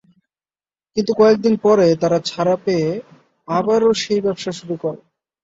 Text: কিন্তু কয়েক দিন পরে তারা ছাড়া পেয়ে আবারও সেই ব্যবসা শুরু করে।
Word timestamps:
কিন্তু 0.97 1.11
কয়েক 1.13 1.37
দিন 1.39 1.55
পরে 1.63 1.87
তারা 2.01 2.17
ছাড়া 2.25 2.55
পেয়ে 2.65 2.89
আবারও 3.47 3.89
সেই 4.01 4.19
ব্যবসা 4.21 4.51
শুরু 4.59 4.75
করে। 4.83 5.01